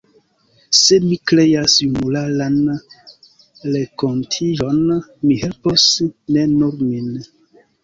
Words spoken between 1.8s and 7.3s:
junularan renkontiĝon, mi helpos ne nur min.